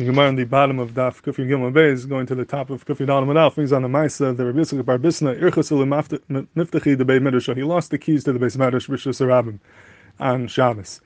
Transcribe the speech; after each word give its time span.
The 0.00 0.06
Gemara 0.06 0.28
on 0.28 0.36
the 0.36 0.44
bottom 0.44 0.78
of 0.78 0.92
Daf 0.92 1.20
Kufi 1.20 1.46
Gimel 1.46 1.74
Beis, 1.74 2.08
going 2.08 2.24
to 2.24 2.34
the 2.34 2.46
top 2.46 2.70
of 2.70 2.86
Kufi 2.86 3.06
Dalam 3.06 3.26
Adal, 3.26 3.76
on 3.76 3.82
the 3.82 3.88
Maisa, 3.88 4.34
the 4.34 4.46
Rabbi 4.46 4.60
Yitzchak 4.60 4.82
Bar 4.82 4.96
Bisna, 4.96 5.38
Irchasul 5.38 5.84
Niftachi, 6.56 6.96
the 6.96 7.04
Beit 7.04 7.20
Midrash, 7.20 7.54
he 7.54 7.62
lost 7.62 7.90
the 7.90 7.98
keys 7.98 8.24
to 8.24 8.32
the 8.32 8.38
Beis 8.38 8.56
Midrash, 8.56 8.88
Rishus 8.88 9.20
Arabim, 9.20 9.58
on 10.18 10.48
Shabbos. 10.48 11.02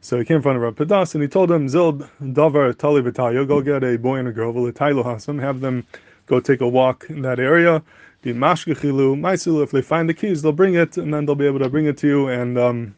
So 0.00 0.16
he 0.20 0.24
came 0.24 0.36
in 0.36 0.42
front 0.44 0.54
of 0.58 0.62
Rabbi 0.62 0.84
Padas 0.84 1.16
and 1.16 1.22
he 1.22 1.28
told 1.28 1.50
him, 1.50 1.68
Zil 1.68 1.94
Davar 2.22 2.78
Tali 2.78 3.02
Vitalia, 3.02 3.44
go 3.44 3.60
get 3.62 3.82
a 3.82 3.98
boy 3.98 4.18
and 4.18 4.28
a 4.28 4.32
girl, 4.32 4.52
V'letailu 4.52 5.04
Hasam, 5.04 5.40
have 5.40 5.60
them 5.60 5.84
go 6.26 6.38
take 6.38 6.60
a 6.60 6.68
walk 6.68 7.06
in 7.08 7.22
that 7.22 7.40
area. 7.40 7.82
The 8.22 8.32
Mashkechilu, 8.32 9.18
Maisilu, 9.18 9.64
if 9.64 9.72
they 9.72 9.82
find 9.82 10.08
the 10.08 10.14
keys, 10.14 10.42
they'll 10.42 10.52
bring 10.52 10.74
it, 10.74 10.96
and 10.96 11.12
then 11.12 11.26
they'll 11.26 11.34
be 11.34 11.48
able 11.48 11.58
to 11.58 11.68
bring 11.68 11.86
it 11.86 11.98
to 11.98 12.06
you, 12.06 12.28
and 12.28 12.56
um, 12.56 12.94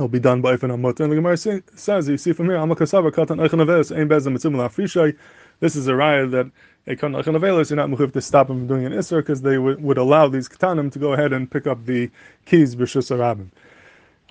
will 0.00 0.08
be 0.08 0.20
done 0.20 0.40
by 0.40 0.56
Ifan 0.56 0.70
Amot. 0.70 1.00
And 1.00 1.12
the 1.12 1.16
Gemara 1.16 1.36
says, 1.36 2.08
you 2.08 2.18
see 2.18 2.32
from 2.32 2.46
here, 2.46 2.56
Amakasava 2.56 3.10
Katan 3.12 3.46
Eichanavelis, 3.46 3.96
Ein 3.96 4.08
Bezim 4.08 4.36
Mitzimul 4.36 4.68
Afrishai. 4.68 5.16
This 5.60 5.76
is 5.76 5.88
a 5.88 5.92
raya 5.92 6.30
that 6.30 6.50
a 6.86 6.96
Katan 6.96 7.22
Eichanavelis, 7.22 7.70
you're 7.70 7.76
not 7.76 7.88
mechuv 7.88 8.12
to 8.12 8.20
stop 8.20 8.48
them 8.48 8.58
from 8.58 8.66
doing 8.66 8.86
an 8.86 8.92
Isser, 8.92 9.18
because 9.18 9.42
they 9.42 9.58
would, 9.58 9.82
would 9.82 9.98
allow 9.98 10.28
these 10.28 10.48
Katanim 10.48 10.90
to 10.92 10.98
go 10.98 11.12
ahead 11.12 11.32
and 11.32 11.50
pick 11.50 11.66
up 11.66 11.84
the 11.84 12.10
keys, 12.46 12.74
B'Shus 12.74 13.14
Arabim. 13.16 13.50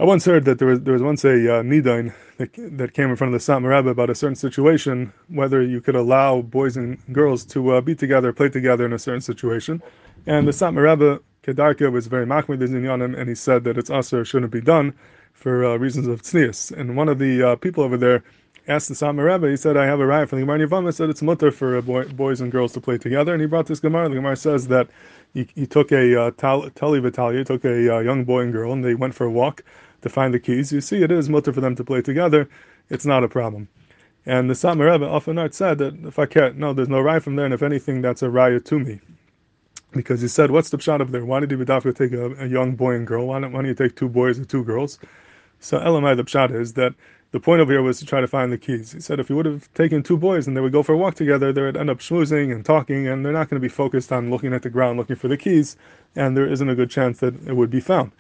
I 0.01 0.05
once 0.05 0.23
heard 0.23 0.45
that 0.45 0.59
there 0.59 0.67
was 0.69 0.79
there 0.79 0.93
was 0.93 1.01
once 1.01 1.25
a 1.25 1.59
uh, 1.59 1.61
nidain 1.61 2.13
that, 2.37 2.51
that 2.77 2.93
came 2.93 3.09
in 3.09 3.17
front 3.17 3.35
of 3.35 3.45
the 3.45 3.51
Satmar 3.51 3.75
Rebbe 3.75 3.89
about 3.89 4.09
a 4.09 4.15
certain 4.15 4.35
situation, 4.35 5.11
whether 5.27 5.61
you 5.61 5.81
could 5.81 5.95
allow 5.95 6.41
boys 6.41 6.77
and 6.77 6.97
girls 7.11 7.43
to 7.47 7.71
uh, 7.73 7.81
be 7.81 7.95
together, 7.95 8.31
play 8.31 8.47
together 8.47 8.85
in 8.85 8.93
a 8.93 8.99
certain 8.99 9.19
situation, 9.19 9.83
and 10.25 10.47
the 10.47 10.53
Satmar 10.53 10.89
Rebbe 10.89 11.19
Kedarka 11.43 11.91
was 11.91 12.07
very 12.07 12.25
machmir 12.25 12.93
on 12.93 13.01
him, 13.01 13.13
and 13.13 13.27
he 13.27 13.35
said 13.35 13.65
that 13.65 13.77
it's 13.77 13.89
also 13.89 14.23
shouldn't 14.23 14.53
be 14.53 14.61
done 14.61 14.93
for 15.39 15.65
uh, 15.65 15.77
reasons 15.77 16.05
of 16.07 16.21
tznius. 16.21 16.71
And 16.77 16.97
one 16.97 17.07
of 17.07 17.17
the 17.17 17.41
uh, 17.41 17.55
people 17.55 17.83
over 17.83 17.95
there 17.95 18.23
asked 18.67 18.89
the 18.89 18.93
Satmar 18.93 19.25
Rebbe, 19.31 19.49
he 19.49 19.55
said, 19.55 19.77
I 19.77 19.85
have 19.85 20.01
a 20.01 20.05
riot 20.05 20.29
from 20.29 20.39
the 20.39 20.45
Gemara 20.45 20.67
Yavama, 20.67 20.93
said 20.93 21.09
it's 21.09 21.21
mutter 21.21 21.49
for 21.49 21.81
boy, 21.81 22.05
boys 22.09 22.41
and 22.41 22.51
girls 22.51 22.73
to 22.73 22.81
play 22.81 22.97
together. 22.97 23.33
And 23.33 23.41
he 23.41 23.47
brought 23.47 23.65
this 23.65 23.79
Gemara. 23.79 24.09
The 24.09 24.15
Gemara 24.15 24.35
says 24.35 24.67
that 24.67 24.89
he, 25.33 25.47
he 25.55 25.65
took 25.65 25.91
a 25.93 26.21
uh, 26.21 26.31
Tali 26.31 26.99
Vitalia, 26.99 27.43
took 27.45 27.63
a 27.63 27.95
uh, 27.95 27.99
young 27.99 28.25
boy 28.25 28.41
and 28.41 28.51
girl, 28.51 28.73
and 28.73 28.83
they 28.83 28.95
went 28.95 29.15
for 29.15 29.25
a 29.25 29.31
walk 29.31 29.63
to 30.01 30.09
find 30.09 30.33
the 30.33 30.39
keys. 30.39 30.73
You 30.73 30.81
see, 30.81 31.03
it 31.03 31.11
is 31.11 31.29
mutter 31.29 31.53
for 31.53 31.61
them 31.61 31.75
to 31.77 31.83
play 31.85 32.01
together. 32.01 32.49
It's 32.89 33.05
not 33.05 33.23
a 33.23 33.29
problem. 33.29 33.69
And 34.25 34.49
the 34.49 34.53
Satmar 34.53 34.91
Rebbe 34.91 35.07
often 35.07 35.51
said 35.53 35.77
that 35.77 35.95
if 36.05 36.19
I 36.19 36.25
can't, 36.25 36.57
no, 36.57 36.73
there's 36.73 36.89
no 36.89 36.99
riot 36.99 37.23
from 37.23 37.37
there, 37.37 37.45
and 37.45 37.53
if 37.53 37.63
anything, 37.63 38.01
that's 38.01 38.21
a 38.21 38.29
riot 38.29 38.65
to 38.65 38.79
me 38.79 38.99
because 39.91 40.21
he 40.21 40.27
said, 40.27 40.51
"What's 40.51 40.69
the 40.69 40.77
pshat 40.77 41.01
up 41.01 41.09
there? 41.09 41.25
Why 41.25 41.39
did 41.39 41.49
Ibidafka 41.49 41.95
take 41.95 42.11
a, 42.11 42.43
a, 42.43 42.47
young 42.47 42.75
boy 42.75 42.95
and 42.95 43.07
girl? 43.07 43.27
Why 43.27 43.39
don't, 43.39 43.51
why 43.51 43.61
don't 43.61 43.69
you 43.69 43.73
take 43.73 43.95
two 43.95 44.09
boys 44.09 44.37
and 44.37 44.47
two 44.47 44.63
girls?" 44.63 44.99
So 45.59 45.79
Elamai, 45.79 46.15
the 46.15 46.23
pshat 46.23 46.53
is 46.53 46.73
that 46.73 46.93
the 47.31 47.39
point 47.39 47.61
over 47.61 47.71
here 47.71 47.81
was 47.81 47.99
to 47.99 48.05
try 48.05 48.21
to 48.21 48.27
find 48.27 48.51
the 48.51 48.57
keys. 48.57 48.91
He 48.91 48.99
said 48.99 49.19
if 49.19 49.29
you 49.29 49.35
would 49.35 49.45
have 49.45 49.71
taken 49.73 50.01
two 50.01 50.17
boys 50.17 50.47
and 50.47 50.57
they 50.57 50.61
would 50.61 50.71
go 50.71 50.81
for 50.81 50.93
a 50.93 50.97
walk 50.97 51.15
together, 51.15 51.53
they 51.53 51.61
would 51.61 51.77
end 51.77 51.89
up 51.89 51.99
schmoozing 51.99 52.51
and 52.51 52.65
talking, 52.65 53.07
and 53.07 53.23
they're 53.23 53.33
not 53.33 53.49
going 53.49 53.61
to 53.61 53.65
be 53.65 53.69
focused 53.69 54.11
on 54.11 54.31
looking 54.31 54.53
at 54.53 54.63
the 54.63 54.69
ground 54.69 54.97
looking 54.97 55.15
for 55.15 55.27
the 55.27 55.37
keys, 55.37 55.77
and 56.15 56.35
there 56.35 56.47
isn't 56.51 56.69
a 56.69 56.75
good 56.75 56.89
chance 56.89 57.19
that 57.19 57.35
it 57.47 57.55
would 57.55 57.69
be 57.69 57.81
found. 57.81 58.11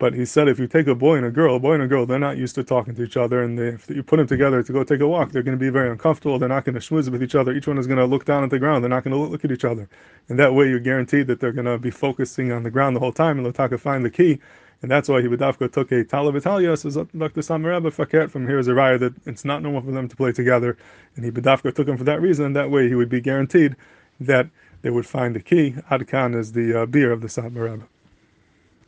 But 0.00 0.14
he 0.14 0.24
said 0.24 0.46
if 0.48 0.60
you 0.60 0.68
take 0.68 0.86
a 0.86 0.94
boy 0.94 1.16
and 1.16 1.26
a 1.26 1.30
girl, 1.30 1.56
a 1.56 1.58
boy 1.60 1.74
and 1.74 1.82
a 1.82 1.88
girl, 1.88 2.06
they're 2.06 2.20
not 2.20 2.36
used 2.36 2.54
to 2.54 2.64
talking 2.64 2.94
to 2.94 3.02
each 3.02 3.16
other, 3.16 3.42
and 3.42 3.58
they, 3.58 3.68
if 3.68 3.90
you 3.90 4.02
put 4.02 4.16
them 4.16 4.28
together 4.28 4.62
to 4.62 4.72
go 4.72 4.84
take 4.84 5.00
a 5.00 5.08
walk, 5.08 5.32
they're 5.32 5.42
going 5.42 5.58
to 5.58 5.60
be 5.60 5.70
very 5.70 5.90
uncomfortable. 5.90 6.38
They're 6.38 6.48
not 6.48 6.64
going 6.64 6.74
to 6.74 6.80
schmooze 6.80 7.10
with 7.10 7.22
each 7.22 7.34
other. 7.34 7.52
Each 7.52 7.66
one 7.66 7.78
is 7.78 7.86
going 7.86 7.98
to 7.98 8.06
look 8.06 8.24
down 8.24 8.44
at 8.44 8.50
the 8.50 8.60
ground. 8.60 8.82
They're 8.82 8.88
not 8.88 9.02
going 9.02 9.14
to 9.14 9.20
look 9.20 9.44
at 9.44 9.50
each 9.50 9.64
other. 9.64 9.88
And 10.28 10.38
that 10.38 10.54
way, 10.54 10.68
you're 10.68 10.78
guaranteed 10.78 11.26
that 11.26 11.40
they're 11.40 11.52
going 11.52 11.66
to 11.66 11.78
be 11.78 11.90
focusing 11.90 12.52
on 12.52 12.62
the 12.62 12.70
ground 12.70 12.94
the 12.94 13.00
whole 13.00 13.12
time, 13.12 13.38
and 13.38 13.44
they'll 13.44 13.52
talk 13.52 13.70
to 13.70 13.78
find 13.78 14.04
the 14.04 14.10
key. 14.10 14.38
And 14.80 14.90
that's 14.90 15.08
why 15.08 15.20
he 15.20 15.28
would 15.28 15.40
Dafka 15.40 15.72
took 15.72 15.90
a 15.90 16.04
Tali 16.04 16.32
Vitalia, 16.32 16.76
says 16.76 16.94
Dr. 16.94 17.40
Satmar 17.40 17.74
Rebbe 17.74 17.90
Faket 17.90 18.30
from 18.30 18.46
here 18.46 18.58
is 18.58 18.68
a 18.68 18.72
raya 18.72 18.98
that 19.00 19.14
it's 19.26 19.44
not 19.44 19.62
normal 19.62 19.82
for 19.82 19.90
them 19.90 20.08
to 20.08 20.16
play 20.16 20.30
together. 20.30 20.76
And 21.16 21.24
he 21.24 21.30
Dafka 21.32 21.74
took 21.74 21.88
him 21.88 21.96
for 21.96 22.04
that 22.04 22.20
reason. 22.20 22.52
That 22.52 22.70
way, 22.70 22.88
he 22.88 22.94
would 22.94 23.08
be 23.08 23.20
guaranteed 23.20 23.74
that 24.20 24.48
they 24.82 24.90
would 24.90 25.06
find 25.06 25.34
the 25.34 25.40
key. 25.40 25.74
Adkan 25.90 26.36
is 26.36 26.52
the 26.52 26.82
uh, 26.82 26.86
beer 26.86 27.10
of 27.10 27.20
the 27.22 27.28
Satmar 27.28 27.72
Rebbe. 27.72 27.88